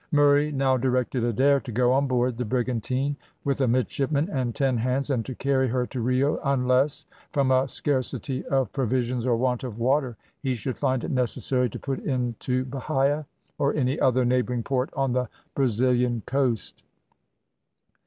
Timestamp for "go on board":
1.71-2.35